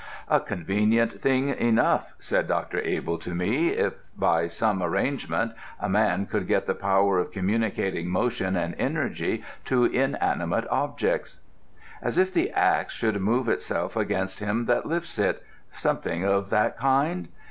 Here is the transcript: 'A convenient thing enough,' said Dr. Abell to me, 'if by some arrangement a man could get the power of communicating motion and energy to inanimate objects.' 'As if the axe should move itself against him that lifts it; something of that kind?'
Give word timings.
'A 0.29 0.39
convenient 0.39 1.21
thing 1.21 1.49
enough,' 1.49 2.15
said 2.17 2.47
Dr. 2.47 2.79
Abell 2.79 3.19
to 3.19 3.35
me, 3.35 3.67
'if 3.69 3.93
by 4.17 4.47
some 4.47 4.81
arrangement 4.81 5.51
a 5.79 5.87
man 5.87 6.25
could 6.25 6.47
get 6.47 6.65
the 6.65 6.73
power 6.73 7.19
of 7.19 7.31
communicating 7.31 8.09
motion 8.09 8.55
and 8.55 8.73
energy 8.79 9.43
to 9.65 9.85
inanimate 9.85 10.65
objects.' 10.71 11.37
'As 12.01 12.17
if 12.17 12.33
the 12.33 12.49
axe 12.49 12.95
should 12.95 13.21
move 13.21 13.47
itself 13.47 13.95
against 13.95 14.39
him 14.39 14.65
that 14.65 14.87
lifts 14.87 15.19
it; 15.19 15.43
something 15.71 16.25
of 16.25 16.49
that 16.49 16.77
kind?' 16.79 17.27